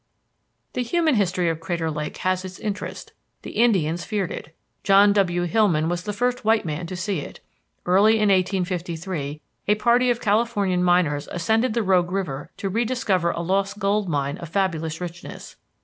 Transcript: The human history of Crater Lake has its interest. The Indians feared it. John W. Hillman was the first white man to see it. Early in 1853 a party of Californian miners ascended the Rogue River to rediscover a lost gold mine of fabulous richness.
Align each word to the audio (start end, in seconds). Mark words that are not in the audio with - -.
The 0.73 0.81
human 0.81 1.13
history 1.13 1.47
of 1.47 1.59
Crater 1.59 1.91
Lake 1.91 2.17
has 2.25 2.43
its 2.43 2.57
interest. 2.57 3.13
The 3.43 3.51
Indians 3.51 4.03
feared 4.03 4.31
it. 4.31 4.55
John 4.83 5.13
W. 5.13 5.43
Hillman 5.43 5.89
was 5.89 6.01
the 6.01 6.11
first 6.11 6.43
white 6.43 6.65
man 6.65 6.87
to 6.87 6.95
see 6.95 7.19
it. 7.19 7.39
Early 7.85 8.13
in 8.13 8.29
1853 8.29 9.41
a 9.67 9.75
party 9.75 10.09
of 10.09 10.19
Californian 10.19 10.81
miners 10.83 11.27
ascended 11.31 11.75
the 11.75 11.83
Rogue 11.83 12.11
River 12.11 12.49
to 12.57 12.67
rediscover 12.69 13.29
a 13.29 13.41
lost 13.41 13.77
gold 13.77 14.09
mine 14.09 14.39
of 14.39 14.49
fabulous 14.49 14.99
richness. 14.99 15.55